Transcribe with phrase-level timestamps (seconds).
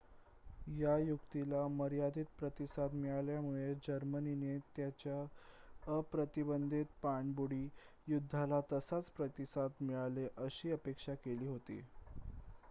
[0.73, 5.21] या युक्तीला मर्यादीत प्रतिसाद मिळाल्यामुळे जर्मनीने त्याच्या
[5.89, 7.63] अप्रतिबंधित पाणबुडी
[8.07, 11.81] युद्धाला तसाच प्रतिसाद मिळेल अशी अपेक्षा केली होती